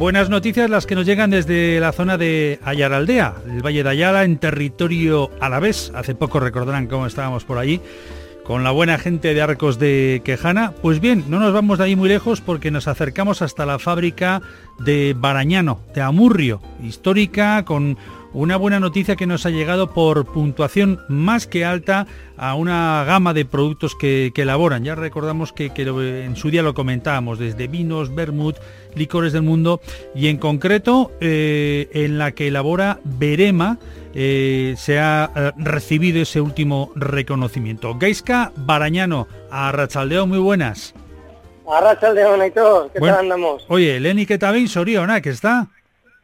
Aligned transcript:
Buenas 0.00 0.30
noticias 0.30 0.70
las 0.70 0.86
que 0.86 0.94
nos 0.94 1.04
llegan 1.04 1.28
desde 1.28 1.78
la 1.78 1.92
zona 1.92 2.16
de 2.16 2.58
Ayaraldea, 2.64 3.34
el 3.46 3.60
Valle 3.60 3.82
de 3.82 3.90
Ayala, 3.90 4.24
en 4.24 4.38
territorio 4.38 5.30
alavés. 5.40 5.92
Hace 5.94 6.14
poco 6.14 6.40
recordarán 6.40 6.86
cómo 6.86 7.04
estábamos 7.04 7.44
por 7.44 7.58
allí 7.58 7.82
con 8.42 8.64
la 8.64 8.70
buena 8.70 8.96
gente 8.96 9.34
de 9.34 9.42
Arcos 9.42 9.78
de 9.78 10.22
Quejana. 10.24 10.72
Pues 10.80 11.00
bien, 11.00 11.26
no 11.28 11.38
nos 11.38 11.52
vamos 11.52 11.76
de 11.76 11.84
ahí 11.84 11.96
muy 11.96 12.08
lejos 12.08 12.40
porque 12.40 12.70
nos 12.70 12.88
acercamos 12.88 13.42
hasta 13.42 13.66
la 13.66 13.78
fábrica 13.78 14.40
de 14.78 15.14
Barañano, 15.14 15.80
de 15.94 16.00
Amurrio, 16.00 16.62
histórica, 16.82 17.66
con 17.66 17.98
una 18.32 18.56
buena 18.56 18.80
noticia 18.80 19.16
que 19.16 19.26
nos 19.26 19.44
ha 19.44 19.50
llegado 19.50 19.92
por 19.92 20.24
puntuación 20.24 21.00
más 21.08 21.46
que 21.46 21.64
alta 21.64 22.06
a 22.38 22.54
una 22.54 23.04
gama 23.04 23.34
de 23.34 23.44
productos 23.44 23.94
que, 23.94 24.32
elaboran. 24.34 24.82
Ya 24.82 24.94
recordamos 24.94 25.52
que, 25.52 25.70
en 25.76 26.36
su 26.36 26.50
día 26.50 26.62
lo 26.62 26.72
comentábamos, 26.72 27.38
desde 27.38 27.68
vinos, 27.68 28.14
vermut, 28.14 28.56
licores 28.94 29.32
del 29.32 29.42
mundo 29.42 29.80
y 30.14 30.28
en 30.28 30.36
concreto 30.36 31.12
eh, 31.20 31.88
en 31.92 32.18
la 32.18 32.32
que 32.32 32.48
elabora 32.48 33.00
Berema 33.04 33.78
eh, 34.14 34.74
se 34.76 34.98
ha 34.98 35.30
eh, 35.34 35.52
recibido 35.56 36.20
ese 36.20 36.40
último 36.40 36.90
reconocimiento. 36.96 37.96
Gaiska 37.96 38.52
Barañano, 38.56 39.28
a 39.50 39.70
Rachaldeo, 39.72 40.26
muy 40.26 40.38
buenas. 40.38 40.94
A 41.68 41.80
Rachaldeo, 41.80 42.36
Naito, 42.36 42.90
¿qué 42.92 43.00
tal 43.00 43.18
andamos? 43.20 43.64
Oye, 43.68 44.00
Leni, 44.00 44.26
¿qué 44.26 44.38
tal? 44.38 44.68
Soriona, 44.68 45.20
¿qué 45.20 45.30
está? 45.30 45.68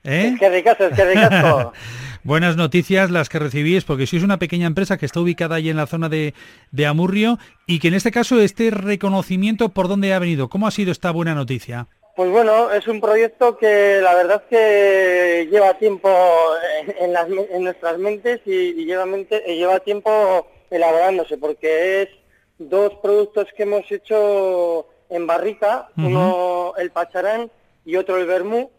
¿Eh? 0.02 0.32
Es 0.34 0.40
que 0.40 0.50
ricas, 0.50 0.80
es 0.80 0.94
que 0.94 1.04
ricas 1.04 1.66
Buenas 2.26 2.56
noticias 2.56 3.12
las 3.12 3.28
que 3.28 3.38
recibís, 3.38 3.84
porque 3.84 4.08
sois 4.08 4.24
una 4.24 4.40
pequeña 4.40 4.66
empresa 4.66 4.98
que 4.98 5.06
está 5.06 5.20
ubicada 5.20 5.54
ahí 5.54 5.68
en 5.68 5.76
la 5.76 5.86
zona 5.86 6.08
de, 6.08 6.34
de, 6.72 6.86
Amurrio 6.86 7.38
y 7.68 7.78
que 7.78 7.86
en 7.86 7.94
este 7.94 8.10
caso 8.10 8.40
este 8.40 8.72
reconocimiento, 8.72 9.68
¿por 9.68 9.86
dónde 9.86 10.12
ha 10.12 10.18
venido? 10.18 10.48
¿Cómo 10.48 10.66
ha 10.66 10.72
sido 10.72 10.90
esta 10.90 11.12
buena 11.12 11.36
noticia? 11.36 11.86
Pues 12.16 12.30
bueno, 12.30 12.70
es 12.70 12.88
un 12.88 12.98
proyecto 12.98 13.58
que 13.58 14.00
la 14.00 14.14
verdad 14.14 14.42
es 14.44 14.48
que 14.48 15.48
lleva 15.50 15.74
tiempo 15.74 16.08
en, 16.98 17.12
las, 17.12 17.28
en 17.28 17.62
nuestras 17.62 17.98
mentes 17.98 18.40
y, 18.46 18.86
lleva, 18.86 19.04
lleva 19.04 19.80
tiempo 19.80 20.46
elaborándose, 20.70 21.36
porque 21.36 22.02
es 22.02 22.08
dos 22.58 22.94
productos 23.02 23.48
que 23.54 23.64
hemos 23.64 23.92
hecho 23.92 24.86
en 25.10 25.26
barrica, 25.26 25.90
uno 25.98 26.72
el 26.78 26.90
pacharán 26.90 27.50
y 27.84 27.96
otro 27.96 28.16
el 28.16 28.26
vermú, 28.26 28.70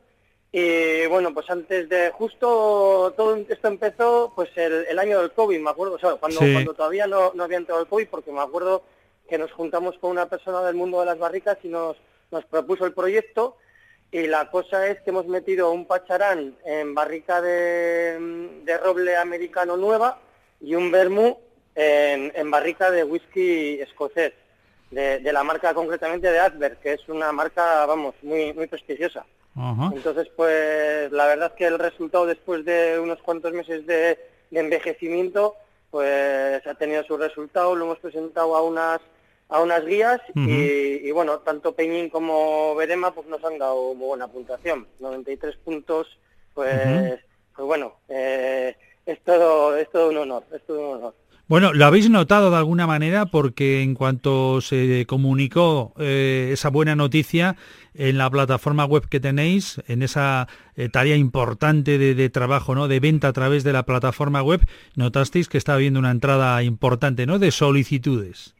y 0.51 1.05
bueno, 1.05 1.31
pues 1.31 1.47
antes 1.51 1.87
de 1.89 2.09
justo 2.09 3.13
todo 3.15 3.35
esto 3.35 3.67
empezó 3.67 4.33
pues 4.35 4.49
el, 4.55 4.97
año 4.97 5.19
del 5.21 5.31
COVID, 5.31 5.59
me 5.59 5.69
acuerdo, 5.69 5.93
o 5.93 5.99
sea, 5.99 6.15
cuando, 6.15 6.39
cuando 6.39 6.73
todavía 6.73 7.05
no, 7.05 7.33
no, 7.35 7.43
había 7.43 7.57
entrado 7.57 7.81
el 7.81 7.87
COVID, 7.87 8.07
porque 8.07 8.31
me 8.31 8.41
acuerdo 8.41 8.81
que 9.29 9.37
nos 9.37 9.51
juntamos 9.51 9.95
con 9.99 10.09
una 10.09 10.25
persona 10.25 10.63
del 10.63 10.73
mundo 10.73 11.01
de 11.01 11.05
las 11.05 11.19
barricas 11.19 11.59
y 11.61 11.67
nos, 11.67 11.97
nos 12.31 12.45
propuso 12.45 12.85
el 12.85 12.93
proyecto 12.93 13.57
y 14.11 14.27
la 14.27 14.49
cosa 14.49 14.87
es 14.87 15.01
que 15.01 15.09
hemos 15.09 15.27
metido 15.27 15.71
un 15.71 15.85
pacharán 15.85 16.55
en 16.65 16.95
barrica 16.95 17.41
de, 17.41 18.59
de 18.63 18.77
roble 18.77 19.17
americano 19.17 19.75
nueva 19.75 20.19
y 20.61 20.75
un 20.75 20.91
vermú 20.91 21.37
en, 21.75 22.31
en 22.33 22.49
barrica 22.49 22.89
de 22.89 23.03
whisky 23.03 23.79
escocés, 23.81 24.33
de, 24.91 25.19
de, 25.19 25.33
la 25.33 25.43
marca 25.43 25.73
concretamente 25.73 26.31
de 26.31 26.39
Adver, 26.39 26.77
que 26.77 26.93
es 26.93 27.07
una 27.09 27.31
marca, 27.31 27.85
vamos, 27.85 28.15
muy, 28.23 28.53
muy 28.53 28.67
prestigiosa. 28.67 29.25
Entonces, 29.91 30.27
pues 30.35 31.11
la 31.11 31.25
verdad 31.25 31.51
es 31.51 31.57
que 31.57 31.65
el 31.65 31.79
resultado 31.79 32.27
después 32.27 32.63
de 32.63 32.99
unos 32.99 33.19
cuantos 33.23 33.53
meses 33.53 33.87
de, 33.87 34.19
envejecimiento, 34.51 35.55
pues 35.89 36.65
ha 36.65 36.75
tenido 36.75 37.03
su 37.03 37.17
resultado, 37.17 37.75
lo 37.75 37.85
hemos 37.85 37.99
presentado 37.99 38.55
a 38.55 38.61
unas 38.61 39.01
a 39.49 39.61
unas 39.61 39.85
guías 39.85 40.19
y, 40.35 41.09
bueno, 41.11 41.39
tanto 41.39 41.73
Peñín 41.73 42.09
como 42.09 42.75
Verema 42.75 43.13
pues 43.13 43.27
nos 43.27 43.43
han 43.43 43.57
dado 43.57 43.93
muy 43.93 44.07
buena 44.07 44.27
puntuación, 44.27 44.87
93 44.99 45.55
puntos, 45.57 46.07
pues, 46.53 47.19
pues 47.55 47.65
bueno, 47.65 47.95
eh, 48.09 48.75
es 49.05 49.23
todo 49.23 49.75
es 49.77 49.89
todo 49.89 50.09
un 50.09 50.17
honor, 50.17 50.43
es 50.53 50.65
todo 50.65 50.79
un 50.79 50.97
honor. 50.97 51.13
Bueno, 51.47 51.71
lo 51.71 51.85
habéis 51.85 52.09
notado 52.09 52.51
de 52.51 52.57
alguna 52.57 52.87
manera 52.87 53.27
porque 53.27 53.81
en 53.81 53.95
cuanto 53.95 54.59
se 54.59 55.05
comunicó 55.07 55.93
eh, 55.97 56.49
esa 56.51 56.69
buena 56.69 56.93
noticia 56.97 57.55
en 57.93 58.17
la 58.17 58.29
plataforma 58.29 58.83
web 58.83 59.07
que 59.07 59.21
tenéis, 59.21 59.81
en 59.87 60.01
esa 60.03 60.49
eh, 60.75 60.89
tarea 60.89 61.15
importante 61.15 61.97
de, 61.97 62.29
trabajo, 62.29 62.75
¿no? 62.75 62.89
de 62.89 62.99
venta 62.99 63.29
a 63.29 63.33
través 63.33 63.63
de 63.63 63.71
la 63.71 63.83
plataforma 63.83 64.43
web, 64.43 64.59
notasteis 64.95 65.47
que 65.47 65.57
está 65.57 65.75
habiendo 65.75 65.99
una 65.99 66.11
entrada 66.11 66.61
importante 66.63 67.25
¿no? 67.25 67.39
de 67.39 67.51
solicitudes. 67.51 68.56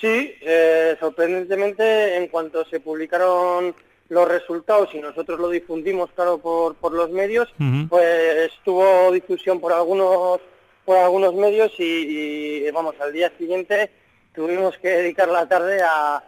Sí, 0.00 0.34
eh, 0.42 0.96
sorprendentemente 1.00 2.16
en 2.16 2.28
cuanto 2.28 2.64
se 2.66 2.78
publicaron 2.80 3.74
los 4.08 4.28
resultados 4.28 4.94
y 4.94 5.00
nosotros 5.00 5.38
lo 5.40 5.50
difundimos, 5.50 6.10
claro, 6.12 6.38
por, 6.38 6.76
por 6.76 6.92
los 6.92 7.10
medios, 7.10 7.52
pues 7.88 8.50
tuvo 8.64 9.12
difusión 9.12 9.60
por 9.60 9.72
algunos 9.72 10.40
por 10.88 10.96
algunos 10.96 11.34
medios 11.34 11.70
y, 11.78 12.70
vamos, 12.70 12.94
al 12.98 13.12
día 13.12 13.30
siguiente 13.36 13.90
tuvimos 14.34 14.78
que 14.78 14.88
dedicar 14.88 15.28
la 15.28 15.46
tarde 15.46 15.82
a, 15.82 16.24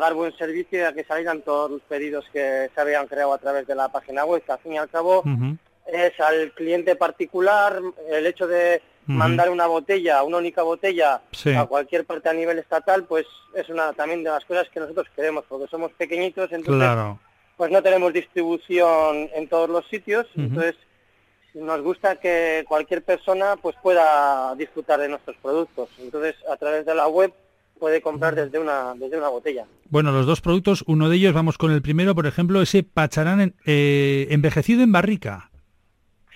dar 0.00 0.14
buen 0.14 0.36
servicio 0.36 0.80
y 0.80 0.82
a 0.82 0.92
que 0.92 1.04
salieran 1.04 1.42
todos 1.42 1.70
los 1.70 1.82
pedidos 1.82 2.24
que 2.32 2.68
se 2.74 2.80
habían 2.80 3.06
creado 3.06 3.32
a 3.32 3.38
través 3.38 3.68
de 3.68 3.76
la 3.76 3.88
página 3.88 4.24
web, 4.24 4.42
que 4.44 4.50
al 4.50 4.58
fin 4.58 4.72
y 4.72 4.78
al 4.78 4.88
cabo 4.88 5.22
es 5.86 6.18
al 6.18 6.52
cliente 6.54 6.96
particular 6.96 7.80
el 8.10 8.26
hecho 8.26 8.48
de 8.48 8.82
mandar 9.08 9.50
una 9.50 9.66
botella, 9.66 10.22
una 10.22 10.38
única 10.38 10.62
botella 10.62 11.22
a 11.56 11.66
cualquier 11.66 12.04
parte 12.04 12.28
a 12.28 12.32
nivel 12.32 12.58
estatal, 12.58 13.04
pues 13.04 13.26
es 13.54 13.68
una 13.68 13.92
también 13.92 14.22
de 14.22 14.30
las 14.30 14.44
cosas 14.44 14.68
que 14.68 14.80
nosotros 14.80 15.06
queremos, 15.16 15.44
porque 15.48 15.66
somos 15.68 15.92
pequeñitos, 15.92 16.52
entonces 16.52 16.88
pues 17.56 17.72
no 17.72 17.82
tenemos 17.82 18.12
distribución 18.12 19.28
en 19.34 19.48
todos 19.48 19.68
los 19.68 19.84
sitios, 19.88 20.26
entonces 20.36 20.76
nos 21.54 21.80
gusta 21.82 22.16
que 22.16 22.64
cualquier 22.68 23.02
persona 23.02 23.56
pues 23.60 23.74
pueda 23.82 24.54
disfrutar 24.54 25.00
de 25.00 25.08
nuestros 25.08 25.36
productos. 25.42 25.88
Entonces, 25.98 26.36
a 26.50 26.56
través 26.56 26.86
de 26.86 26.94
la 26.94 27.08
web 27.08 27.32
puede 27.78 28.00
comprar 28.00 28.34
desde 28.34 28.58
una 28.58 28.94
desde 28.94 29.18
una 29.18 29.28
botella. 29.28 29.64
Bueno, 29.88 30.12
los 30.12 30.26
dos 30.26 30.40
productos, 30.40 30.84
uno 30.86 31.08
de 31.08 31.16
ellos, 31.16 31.32
vamos 31.32 31.58
con 31.58 31.72
el 31.72 31.82
primero, 31.82 32.14
por 32.14 32.26
ejemplo, 32.26 32.60
ese 32.60 32.82
pacharán 32.82 33.54
eh, 33.66 34.26
envejecido 34.30 34.82
en 34.82 34.92
barrica. 34.92 35.50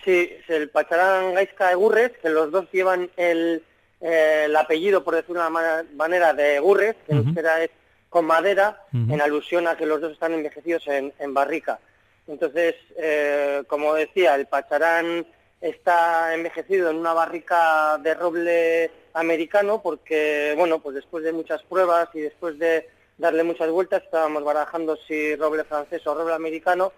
Sí, 0.05 0.33
es 0.41 0.51
el 0.51 0.69
pacharán 0.71 1.35
Gaisca 1.35 1.69
de 1.69 1.75
Gurres, 1.77 2.11
que 2.21 2.29
los 2.29 2.51
dos 2.51 2.67
llevan 2.73 3.11
el, 3.17 3.63
eh, 4.01 4.43
el 4.47 4.57
apellido, 4.57 5.05
por 5.05 5.15
decirlo 5.15 5.43
de 5.43 5.49
una 5.49 5.85
manera, 5.95 6.35
de 6.35 6.59
Gurres, 6.59 6.97
que 7.07 7.15
uh 7.15 7.35
es 7.61 7.71
con 8.09 8.27
madera, 8.27 8.85
en 8.93 9.21
alusión 9.23 9.67
a 9.67 9.77
que 9.77 9.87
los 9.87 9.99
dos 10.01 10.13
están 10.13 10.35
envejecidos 10.35 10.87
en, 10.87 11.15
en 11.19 11.33
barrica. 11.33 11.79
Entonces, 12.27 12.75
eh, 12.97 13.63
como 13.67 13.95
decía, 13.95 14.35
el 14.35 14.47
pacharán 14.47 15.27
está 15.63 16.35
envejecido 16.35 16.91
en 16.91 16.97
una 16.97 17.15
barrica 17.15 17.97
de 17.99 18.13
roble 18.15 18.91
americano 19.15 19.81
porque, 19.83 20.55
bueno, 20.59 20.81
pues 20.81 20.97
después 20.97 21.25
de 21.25 21.33
muchas 21.33 21.63
pruebas 21.63 22.09
y 22.13 22.21
después 22.21 22.59
de 22.59 22.89
darle 23.17 23.45
muchas 23.45 23.71
vueltas, 23.71 24.03
estábamos 24.03 24.45
barajando 24.45 24.97
si 25.09 25.35
roble 25.37 25.65
francés 25.65 26.07
o 26.07 26.15
roble 26.15 26.35
americano. 26.35 26.93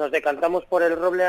Nos 0.00 0.10
decantamos 0.10 0.64
por 0.64 0.82
el 0.82 0.96
roble 0.96 1.24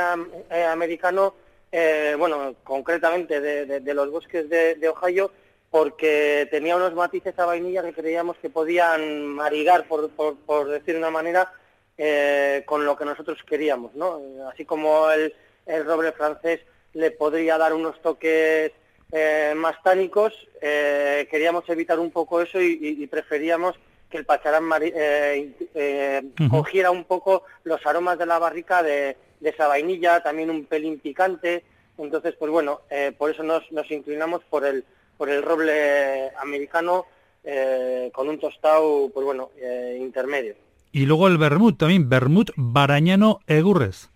eh, 0.50 0.64
americano, 0.64 1.34
eh, 1.74 2.16
bueno, 2.18 2.56
concretamente 2.64 3.42
de, 3.42 3.94
los 3.94 4.10
bosques 4.10 4.50
de, 4.50 4.88
Ohio, 4.88 5.30
porque 5.70 6.48
tenía 6.50 6.78
unos 6.78 6.94
matices 6.94 7.38
a 7.38 7.46
vainilla 7.46 7.84
que 7.84 7.92
creíamos 7.92 8.38
que 8.38 8.50
podían 8.50 9.28
maridar, 9.28 9.84
por, 9.90 10.70
decir 10.70 10.94
de 10.94 11.00
una 11.00 11.10
manera, 11.10 11.52
eh, 11.98 12.64
con 12.66 12.86
lo 12.86 12.96
que 12.96 13.04
nosotros 13.04 13.40
queríamos, 13.46 13.94
¿no? 13.94 14.22
Así 14.50 14.64
como 14.64 15.12
el, 15.12 15.34
roble 15.86 16.14
francés 16.14 16.62
le 16.94 17.12
podría 17.12 17.58
dar 17.58 17.74
unos 17.74 18.02
toques 18.02 18.72
eh, 19.12 19.54
más 19.54 19.84
tánicos, 19.84 20.32
eh, 20.62 21.28
queríamos 21.30 21.68
evitar 21.68 22.00
un 22.00 22.10
poco 22.10 22.42
eso 22.42 22.62
y, 22.62 23.06
preferíamos 23.08 23.76
que 24.12 24.18
el 24.18 24.26
pacharán 24.26 24.70
cogiera 26.50 26.92
un 26.92 27.06
poco 27.06 27.44
los 27.64 27.84
aromas 27.86 28.20
de 28.20 28.26
la 28.28 28.38
barrica 28.38 28.84
de, 28.84 29.18
esa 29.42 29.68
vainilla, 29.68 30.22
también 30.22 30.52
un 30.52 30.66
pelín 30.66 31.00
picante. 31.00 31.64
Entonces, 31.98 32.36
pues 32.38 32.52
bueno, 32.52 32.82
por 33.18 33.32
eso 33.32 33.42
nos, 33.42 33.64
inclinamos 33.90 34.42
por 34.50 34.66
el, 34.66 34.86
por 35.18 35.30
el 35.30 35.42
roble 35.42 36.30
americano 36.38 37.06
con 38.14 38.30
un 38.30 38.40
tostado, 38.40 39.10
pues 39.12 39.26
bueno, 39.26 39.50
intermedio. 40.00 40.56
Y 40.92 41.06
luego 41.06 41.28
el 41.28 41.38
vermut 41.38 41.78
también, 41.80 42.10
vermut 42.10 42.52
barañano 42.56 43.40
egurres. 43.48 44.12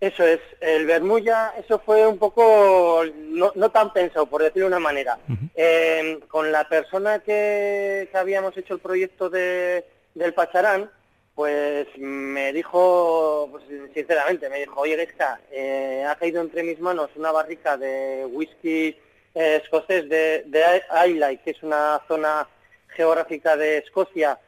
Eso 0.00 0.24
es, 0.24 0.40
el 0.60 0.86
vermut 0.86 1.24
ya, 1.24 1.52
eso 1.58 1.80
fue 1.80 2.06
un 2.06 2.18
poco 2.18 3.02
no, 3.04 3.70
tan 3.70 3.92
pensado, 3.92 4.26
por 4.26 4.42
decirlo 4.42 4.66
de 4.66 4.76
una 4.76 4.78
manera. 4.78 5.18
Eh, 5.56 6.20
con 6.28 6.52
la 6.52 6.68
persona 6.68 7.18
que, 7.18 8.08
habíamos 8.12 8.56
hecho 8.56 8.74
el 8.74 8.80
proyecto 8.80 9.28
de, 9.28 9.84
del 10.14 10.34
Pacharán, 10.34 10.88
pues 11.34 11.86
me 11.96 12.52
dijo, 12.52 13.48
pues, 13.50 13.64
sinceramente, 13.92 14.48
me 14.48 14.60
dijo, 14.60 14.80
oye, 14.80 14.96
Gesca, 14.96 15.40
eh, 15.50 16.04
ha 16.08 16.14
caído 16.16 16.42
entre 16.42 16.62
mis 16.62 16.78
manos 16.78 17.10
una 17.16 17.32
barrica 17.32 17.76
de 17.76 18.24
whisky 18.26 18.96
eh, 19.34 19.60
escocés 19.62 20.08
de, 20.08 20.44
de 20.46 21.38
que 21.44 21.50
es 21.50 21.62
una 21.62 22.00
zona 22.08 22.48
geográfica 22.88 23.56
de 23.56 23.78
Escocia, 23.78 24.38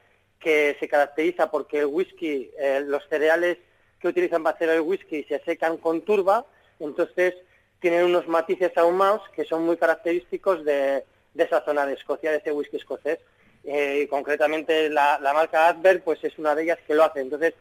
que 0.41 0.77
se 0.81 0.89
caracteriza 0.89 1.51
porque 1.51 1.81
el 1.81 1.87
whisky, 1.87 2.51
eh, 2.59 2.83
los 2.85 3.07
cereales 3.09 3.59
que 4.01 4.09
utilizan 4.09 4.43
para 4.43 4.57
hacer 4.57 4.71
el 4.71 4.81
whisky 4.81 5.25
se 5.25 5.39
secan 5.41 5.77
con 5.77 6.03
turba, 6.03 6.47
entonces 6.79 7.35
tienen 7.81 8.05
unos 8.05 8.29
matices 8.29 8.77
ahumados 8.77 9.23
que 9.35 9.45
son 9.45 9.65
muy 9.65 9.77
característicos 9.77 10.65
de, 10.65 11.05
esa 11.37 11.65
zona 11.65 11.87
de 11.87 11.95
Escocia, 11.95 12.31
de 12.31 12.39
ese 12.39 12.53
whisky 12.53 12.77
escocés. 12.77 13.19
Eh, 13.65 14.03
y 14.05 14.07
concretamente 14.07 14.89
la, 14.89 15.19
marca 15.35 15.69
Adver 15.69 16.03
pues 16.03 16.23
es 16.25 16.39
una 16.39 16.55
de 16.55 16.65
ellas 16.65 16.79
que 16.87 16.95
lo 16.95 17.05
hace. 17.05 17.21
Entonces 17.21 17.55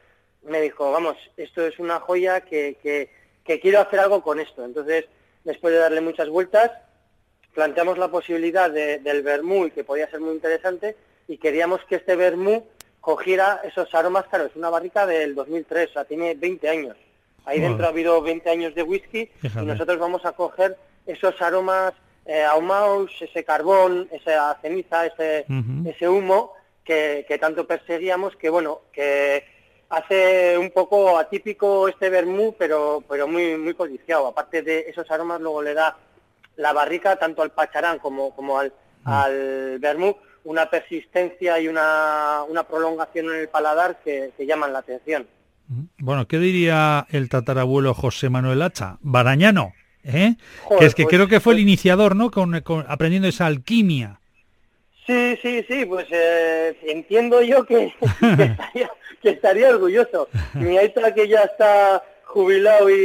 me 0.44 0.62
dijo, 0.62 0.92
vamos, 0.92 1.18
esto 1.38 1.66
es 1.66 1.80
una 1.80 2.00
joya 2.00 2.42
que, 2.42 3.10
quiero 3.44 3.80
hacer 3.80 4.00
algo 4.00 4.22
con 4.22 4.40
esto. 4.40 4.64
Entonces, 4.64 5.06
después 5.44 5.74
de 5.74 5.80
darle 5.80 6.02
muchas 6.02 6.30
vueltas, 6.30 6.72
planteamos 7.54 7.98
la 7.98 8.10
posibilidad 8.10 8.70
del 8.72 9.22
vermú 9.24 9.66
y 9.66 9.72
que 9.72 9.84
podía 9.84 10.10
ser 10.10 10.20
muy 10.20 10.34
interesante 10.34 10.96
y 11.28 11.38
queríamos 11.38 11.82
que 11.86 11.96
este 11.96 12.16
vermú 12.16 12.66
cogiera 13.02 13.62
esos 13.64 13.94
aromas, 13.94 14.26
claro, 14.28 14.46
es 14.46 14.56
una 14.56 14.70
barrica 14.70 15.06
del 15.06 15.36
2003, 15.36 15.90
o 15.90 15.94
sea, 15.94 16.06
tiene 16.06 16.36
20 16.36 16.70
años. 16.70 16.98
Ahí 17.46 17.60
dentro 17.60 17.86
ha 17.86 17.90
habido 17.90 18.22
20 18.22 18.50
años 18.50 18.76
de 18.76 18.84
whisky 18.84 19.30
y 19.42 19.66
nosotros 19.66 19.98
vamos 19.98 20.26
a 20.26 20.34
coger 20.34 20.78
esos 21.06 21.42
aromas 21.42 21.94
eh, 22.26 22.44
ahumados, 22.44 23.12
ese 23.22 23.44
carbón, 23.44 24.08
esa 24.12 24.56
ceniza, 24.62 25.08
ese, 25.08 25.46
ese 25.86 26.10
humo 26.10 26.54
que, 26.84 27.26
que, 27.28 27.40
tanto 27.40 27.66
perseguíamos, 27.66 28.36
que 28.36 28.50
bueno, 28.50 28.82
que 28.92 29.44
hace 29.90 30.58
un 30.58 30.70
poco 30.70 31.18
atípico 31.18 31.88
este 31.88 32.10
vermú, 32.10 32.54
pero, 32.58 33.04
pero 33.10 33.28
muy, 33.28 33.58
muy 33.58 33.74
codiciado. 33.74 34.28
Aparte 34.28 34.62
de 34.62 34.82
esos 34.82 35.10
aromas, 35.10 35.42
luego 35.42 35.64
le 35.64 35.74
da 35.74 35.98
la 36.58 36.74
barrica 36.74 37.16
tanto 37.16 37.42
al 37.42 37.52
pacharán 37.52 37.98
como, 37.98 38.36
como 38.36 38.60
al, 38.60 38.74
mm. 39.06 39.10
al 39.10 39.80
vermú 39.80 40.16
una 40.50 40.68
persistencia 40.68 41.60
y 41.60 41.68
una, 41.68 42.42
una 42.50 42.64
prolongación 42.64 43.28
en 43.30 43.42
el 43.42 43.50
paladar 43.50 44.00
que, 44.04 44.34
llaman 44.40 44.74
la 44.74 44.80
atención. 44.80 45.28
Mm. 45.68 45.84
Bueno, 46.00 46.28
¿qué 46.28 46.40
diría 46.40 47.06
el 47.12 47.30
tatarabuelo 47.30 47.94
José 47.94 48.32
Manuel 48.32 48.64
Hacha? 48.64 48.98
Barañano, 49.02 49.74
¿eh? 50.04 50.38
que 50.80 50.86
es 50.86 50.96
que 50.96 51.04
pues 51.04 51.16
creo 51.16 51.28
que 51.28 51.40
fue 51.40 51.54
el 51.54 51.60
iniciador, 51.60 52.16
¿no? 52.16 52.32
Con, 52.32 52.56
aprendiendo 52.88 53.28
esa 53.28 53.46
alquimia. 53.46 54.20
Sí, 55.06 55.38
sí, 55.40 55.64
sí, 55.68 55.86
pues 55.86 56.08
eh, 56.10 56.76
entiendo 56.82 57.44
yo 57.44 57.64
que, 57.64 57.94
que, 59.22 59.30
estaría, 59.30 59.70
orgulloso. 59.70 60.30
Mi 60.56 60.80
Aita 60.80 61.14
que 61.14 61.28
ya 61.28 61.42
está 61.42 62.04
jubilado 62.24 62.90
y, 62.90 62.96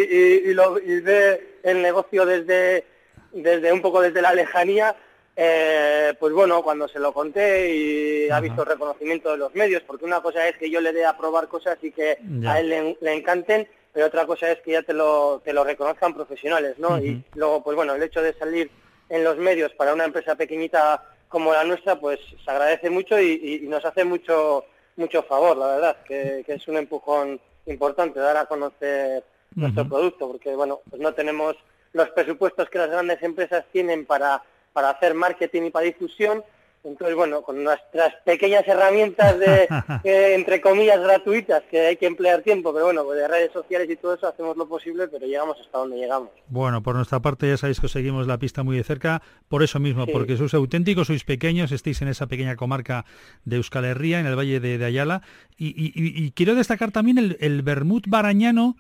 y, 0.46 0.54
lo, 0.54 0.78
y 0.78 1.00
ve 1.00 1.58
el 1.62 1.82
negocio 1.82 2.24
desde 2.24 2.86
desde 3.34 3.72
un 3.72 3.82
poco 3.82 4.00
desde 4.00 4.22
la 4.22 4.32
lejanía, 4.32 4.94
eh, 5.36 6.14
pues 6.18 6.32
bueno, 6.32 6.62
cuando 6.62 6.86
se 6.86 7.00
lo 7.00 7.12
conté 7.12 7.74
y 7.74 8.30
ha 8.30 8.38
visto 8.40 8.62
el 8.62 8.68
reconocimiento 8.68 9.32
de 9.32 9.38
los 9.38 9.54
medios, 9.54 9.82
porque 9.82 10.04
una 10.04 10.20
cosa 10.20 10.48
es 10.48 10.56
que 10.56 10.70
yo 10.70 10.80
le 10.80 10.92
dé 10.92 11.04
a 11.04 11.16
probar 11.16 11.48
cosas 11.48 11.76
y 11.82 11.90
que 11.90 12.18
a 12.46 12.60
él 12.60 12.96
le, 13.00 13.14
encanten, 13.14 13.66
pero 13.92 14.06
otra 14.06 14.26
cosa 14.26 14.50
es 14.50 14.60
que 14.60 14.72
ya 14.72 14.82
te 14.82 14.92
lo, 14.92 15.40
te 15.44 15.52
lo 15.52 15.64
reconozcan 15.64 16.14
profesionales, 16.14 16.78
¿no? 16.78 16.98
Y 16.98 17.24
luego, 17.34 17.64
pues 17.64 17.76
bueno, 17.76 17.94
el 17.94 18.02
hecho 18.02 18.22
de 18.22 18.34
salir 18.34 18.70
en 19.08 19.24
los 19.24 19.36
medios 19.36 19.72
para 19.72 19.92
una 19.92 20.04
empresa 20.04 20.36
pequeñita 20.36 21.02
como 21.28 21.52
la 21.52 21.64
nuestra, 21.64 21.98
pues 21.98 22.20
se 22.44 22.50
agradece 22.50 22.90
mucho 22.90 23.20
y, 23.20 23.60
nos 23.68 23.84
hace 23.84 24.04
mucho 24.04 24.64
mucho 24.96 25.24
favor, 25.24 25.56
la 25.56 25.66
verdad, 25.66 25.96
que, 26.06 26.44
es 26.46 26.68
un 26.68 26.76
empujón 26.76 27.40
importante 27.66 28.20
dar 28.20 28.36
a 28.36 28.46
conocer 28.46 29.24
nuestro 29.56 29.88
producto, 29.88 30.28
porque 30.28 30.54
bueno, 30.54 30.80
pues 30.88 31.02
no 31.02 31.12
tenemos 31.12 31.56
los 31.92 32.08
presupuestos 32.10 32.70
que 32.70 32.78
las 32.78 32.90
grandes 32.90 33.20
empresas 33.22 33.64
tienen 33.72 34.06
para, 34.06 34.44
para 34.74 34.90
hacer 34.90 35.14
marketing 35.14 35.62
y 35.62 35.70
para 35.70 35.86
difusión. 35.86 36.44
Entonces, 36.84 37.16
bueno, 37.16 37.40
con 37.40 37.64
nuestras 37.64 38.12
pequeñas 38.26 38.68
herramientas 38.68 39.38
de, 39.38 39.66
entre 40.34 40.60
comillas, 40.60 41.00
gratuitas, 41.00 41.62
que 41.70 41.80
hay 41.80 41.96
que 41.96 42.04
emplear 42.04 42.42
tiempo, 42.42 42.74
pero 42.74 42.84
bueno, 42.84 43.04
pues 43.04 43.18
de 43.18 43.26
redes 43.26 43.52
sociales 43.52 43.88
y 43.88 43.96
todo 43.96 44.12
eso 44.12 44.28
hacemos 44.28 44.54
lo 44.58 44.68
posible, 44.68 45.08
pero 45.08 45.24
llegamos 45.24 45.56
hasta 45.58 45.78
donde 45.78 45.96
llegamos. 45.96 46.28
Bueno, 46.48 46.82
por 46.82 46.94
nuestra 46.94 47.20
parte 47.20 47.48
ya 47.48 47.56
sabéis 47.56 47.80
que 47.80 47.88
seguimos 47.88 48.26
la 48.26 48.36
pista 48.36 48.62
muy 48.62 48.76
de 48.76 48.84
cerca, 48.84 49.22
por 49.48 49.62
eso 49.62 49.80
mismo, 49.80 50.06
porque 50.06 50.36
sois 50.36 50.52
auténticos, 50.52 51.06
sois 51.06 51.24
pequeños, 51.24 51.72
estáis 51.72 52.02
en 52.02 52.08
esa 52.08 52.26
pequeña 52.26 52.54
comarca 52.54 53.06
de 53.46 53.56
Euskal 53.56 53.86
Herria, 53.86 54.20
en 54.20 54.26
el 54.26 54.36
Valle 54.36 54.60
de, 54.60 54.84
Ayala, 54.84 55.22
y, 55.56 56.32
quiero 56.32 56.54
destacar 56.54 56.92
también 56.92 57.16
el, 57.16 57.38
el 57.40 57.62
vermut 57.62 58.06
barañano, 58.08 58.76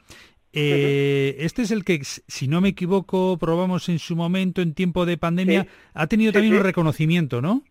eh, 0.54 1.36
este 1.40 1.62
es 1.62 1.70
el 1.70 1.84
que, 1.84 2.00
si 2.02 2.48
no 2.48 2.60
me 2.60 2.70
equivoco, 2.70 3.36
probamos 3.38 3.88
en 3.88 3.98
su 3.98 4.14
momento 4.14 4.62
en 4.62 4.74
tiempo 4.74 5.04
de 5.04 5.18
pandemia. 5.18 5.66
Ha 5.94 6.06
tenido 6.06 6.32
también 6.32 6.54
un 6.54 6.62
reconocimiento, 6.62 7.42
¿no? 7.42 7.62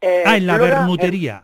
Eh, 0.01 0.23
ah, 0.27 0.37
en 0.37 0.47
la 0.47 0.57
Flora, 0.57 0.75
Bermutería. 0.81 1.43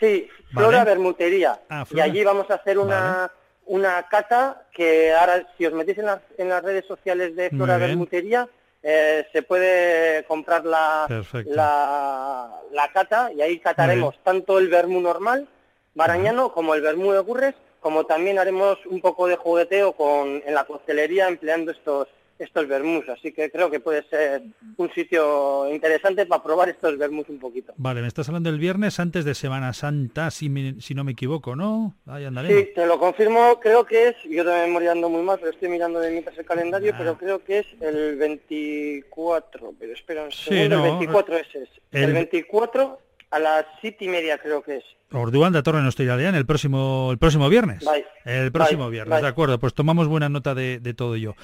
sí, 0.00 0.28
Flora 0.52 0.78
vale. 0.78 0.90
Bermutería. 0.90 1.60
Ah, 1.68 1.84
Flora. 1.84 2.06
Y 2.06 2.10
allí 2.10 2.24
vamos 2.24 2.50
a 2.50 2.54
hacer 2.54 2.78
una... 2.78 3.00
Vale 3.00 3.44
una 3.66 4.02
cata 4.08 4.66
que 4.72 5.12
ahora 5.12 5.46
si 5.56 5.66
os 5.66 5.72
metéis 5.72 5.98
en 5.98 6.06
las, 6.06 6.20
en 6.38 6.48
las 6.48 6.62
redes 6.62 6.86
sociales 6.86 7.34
de 7.36 7.50
Flora 7.50 7.78
Bermutería 7.78 8.48
eh, 8.86 9.26
se 9.32 9.42
puede 9.42 10.24
comprar 10.24 10.66
la, 10.66 11.06
la, 11.46 12.90
cata 12.92 13.32
y 13.32 13.40
ahí 13.40 13.58
cataremos 13.58 14.14
tanto 14.22 14.58
el 14.58 14.68
vermú 14.68 15.00
normal, 15.00 15.48
barañano, 15.94 16.52
como 16.52 16.74
el 16.74 16.82
vermú 16.82 17.12
de 17.12 17.20
Gurres, 17.20 17.54
como 17.80 18.04
también 18.04 18.38
haremos 18.38 18.76
un 18.84 19.00
poco 19.00 19.26
de 19.26 19.36
jugueteo 19.36 19.94
con, 19.94 20.42
en 20.44 20.54
la 20.54 20.64
costelería 20.64 21.28
empleando 21.28 21.72
estos 21.72 22.08
estos 22.38 22.66
vermús, 22.66 23.08
así 23.08 23.32
que 23.32 23.50
creo 23.50 23.70
que 23.70 23.80
puede 23.80 24.02
ser 24.08 24.42
un 24.76 24.90
sitio 24.92 25.72
interesante 25.72 26.26
para 26.26 26.42
probar 26.42 26.68
estos 26.68 26.98
vermús 26.98 27.28
un 27.28 27.38
poquito. 27.38 27.72
Vale, 27.76 28.00
me 28.00 28.08
estás 28.08 28.28
hablando 28.28 28.50
del 28.50 28.58
viernes 28.58 28.98
antes 28.98 29.24
de 29.24 29.34
Semana 29.34 29.72
Santa, 29.72 30.30
si, 30.30 30.50
si 30.80 30.94
no 30.94 31.04
me 31.04 31.12
equivoco, 31.12 31.54
¿no? 31.54 31.94
Ahí 32.06 32.24
andaremos. 32.24 32.60
Sí, 32.60 32.70
te 32.74 32.86
lo 32.86 32.98
confirmo, 32.98 33.60
creo 33.60 33.84
que 33.84 34.08
es, 34.08 34.16
yo 34.28 34.44
de 34.44 34.66
memoria 34.66 34.92
ando 34.92 35.08
muy 35.08 35.22
mal, 35.22 35.38
pero 35.38 35.52
estoy 35.52 35.68
mirando 35.68 36.00
de 36.00 36.10
mientras 36.10 36.36
el 36.36 36.44
calendario, 36.44 36.92
ah. 36.94 36.98
pero 36.98 37.16
creo 37.16 37.44
que 37.44 37.60
es 37.60 37.66
el 37.80 38.16
24, 38.16 39.74
pero 39.78 39.92
espera 39.92 40.24
un 40.24 40.32
segundo, 40.32 40.76
el 40.76 40.82
24 40.82 41.36
ese 41.36 41.62
es. 41.62 41.68
El, 41.92 42.04
el 42.04 42.12
24 42.12 42.98
a 43.34 43.38
las 43.40 43.66
siete 43.80 44.04
y 44.04 44.08
media 44.08 44.38
creo 44.38 44.62
que 44.62 44.76
es. 44.76 44.84
Orduan 45.12 45.52
de 45.52 45.62
Torre 45.62 45.78
en 45.78 46.34
el 46.34 46.46
próximo 46.46 47.08
el 47.12 47.18
próximo 47.18 47.48
viernes. 47.48 47.84
El 48.24 48.50
próximo 48.50 48.90
viernes, 48.90 49.20
de 49.20 49.28
acuerdo. 49.28 49.58
Pues 49.58 49.74
tomamos 49.74 50.08
buena 50.08 50.28
nota 50.28 50.54
de, 50.54 50.80
de 50.80 50.94
todo 50.94 51.14
ello. 51.14 51.34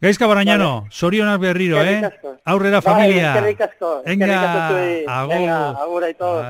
Gaisca 0.00 0.26
Barañano, 0.26 0.86
Sorionak 0.90 1.40
berriro, 1.40 1.82
eh? 1.82 2.10
Aurrera 2.44 2.82
familia. 2.82 3.34
Venga. 4.04 4.72
Venga, 5.28 5.70
agur 5.70 6.08
y 6.08 6.14
todo. 6.14 6.44